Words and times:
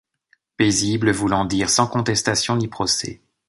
Paisible 0.57 1.11
voulant 1.11 1.45
dire 1.45 1.69
sans 1.69 1.85
contestation 1.85 2.55
ni 2.57 2.67
procès. 2.67 3.21